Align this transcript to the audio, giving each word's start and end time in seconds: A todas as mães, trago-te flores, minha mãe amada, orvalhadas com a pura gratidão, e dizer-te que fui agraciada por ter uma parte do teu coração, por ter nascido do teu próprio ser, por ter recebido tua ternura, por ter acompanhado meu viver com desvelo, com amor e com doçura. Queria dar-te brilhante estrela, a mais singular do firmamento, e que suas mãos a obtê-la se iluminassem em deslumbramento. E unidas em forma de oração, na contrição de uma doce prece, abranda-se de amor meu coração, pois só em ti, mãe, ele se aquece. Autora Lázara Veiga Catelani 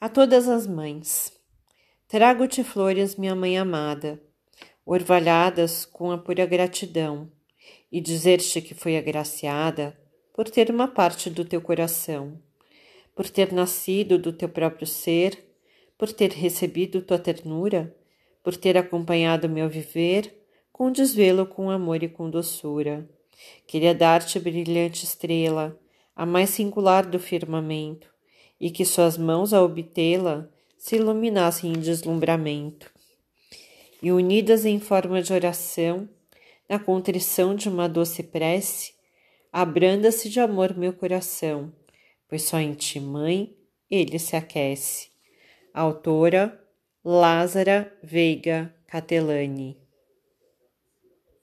A 0.00 0.08
todas 0.08 0.48
as 0.48 0.64
mães, 0.64 1.32
trago-te 2.06 2.62
flores, 2.62 3.16
minha 3.16 3.34
mãe 3.34 3.58
amada, 3.58 4.22
orvalhadas 4.86 5.84
com 5.84 6.12
a 6.12 6.16
pura 6.16 6.46
gratidão, 6.46 7.28
e 7.90 8.00
dizer-te 8.00 8.60
que 8.60 8.74
fui 8.74 8.96
agraciada 8.96 9.98
por 10.32 10.48
ter 10.48 10.70
uma 10.70 10.86
parte 10.86 11.28
do 11.28 11.44
teu 11.44 11.60
coração, 11.60 12.40
por 13.12 13.28
ter 13.28 13.52
nascido 13.52 14.20
do 14.20 14.32
teu 14.32 14.48
próprio 14.48 14.86
ser, 14.86 15.52
por 15.98 16.12
ter 16.12 16.30
recebido 16.30 17.02
tua 17.02 17.18
ternura, 17.18 17.92
por 18.44 18.56
ter 18.56 18.78
acompanhado 18.78 19.48
meu 19.48 19.68
viver 19.68 20.32
com 20.72 20.92
desvelo, 20.92 21.44
com 21.44 21.72
amor 21.72 22.04
e 22.04 22.08
com 22.08 22.30
doçura. 22.30 23.10
Queria 23.66 23.92
dar-te 23.92 24.38
brilhante 24.38 25.04
estrela, 25.04 25.76
a 26.14 26.24
mais 26.24 26.50
singular 26.50 27.04
do 27.04 27.18
firmamento, 27.18 28.16
e 28.60 28.70
que 28.70 28.84
suas 28.84 29.16
mãos 29.16 29.52
a 29.52 29.62
obtê-la 29.62 30.48
se 30.76 30.96
iluminassem 30.96 31.72
em 31.72 31.78
deslumbramento. 31.78 32.90
E 34.02 34.12
unidas 34.12 34.64
em 34.64 34.78
forma 34.78 35.20
de 35.22 35.32
oração, 35.32 36.08
na 36.68 36.78
contrição 36.78 37.54
de 37.54 37.68
uma 37.68 37.88
doce 37.88 38.22
prece, 38.22 38.92
abranda-se 39.52 40.28
de 40.28 40.38
amor 40.38 40.76
meu 40.76 40.92
coração, 40.92 41.72
pois 42.28 42.42
só 42.42 42.58
em 42.58 42.74
ti, 42.74 43.00
mãe, 43.00 43.56
ele 43.90 44.18
se 44.18 44.36
aquece. 44.36 45.08
Autora 45.72 46.60
Lázara 47.04 47.92
Veiga 48.02 48.74
Catelani 48.86 49.87